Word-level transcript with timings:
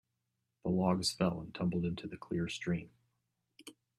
The 0.63 0.71
logs 0.71 1.11
fell 1.11 1.39
and 1.41 1.53
tumbled 1.53 1.85
into 1.85 2.07
the 2.07 2.17
clear 2.17 2.49
stream. 2.49 2.89